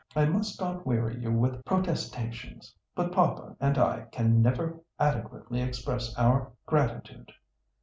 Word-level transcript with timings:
I 0.15 0.25
must 0.25 0.59
not 0.59 0.83
weary 0.83 1.21
you 1.21 1.31
with 1.31 1.63
protestations, 1.63 2.73
but 2.95 3.11
papa 3.11 3.55
and 3.59 3.77
I 3.77 4.07
can 4.11 4.41
never 4.41 4.79
adequately 4.97 5.61
express 5.61 6.17
our 6.17 6.51
gratitude." 6.65 7.31